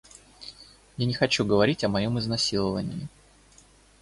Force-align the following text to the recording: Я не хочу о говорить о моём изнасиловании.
Я 0.97 1.05
не 1.05 1.13
хочу 1.13 1.43
о 1.43 1.45
говорить 1.45 1.83
о 1.83 1.87
моём 1.89 2.17
изнасиловании. 2.17 3.07